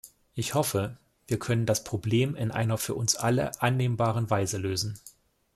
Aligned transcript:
Ich 0.33 0.55
hoffe, 0.55 0.97
wir 1.27 1.37
können 1.37 1.67
das 1.67 1.83
Problem 1.83 2.35
in 2.35 2.49
einer 2.49 2.79
für 2.79 2.95
uns 2.95 3.15
alle 3.15 3.51
annehmbaren 3.61 4.31
Weise 4.31 4.57
lösen. 4.57 4.99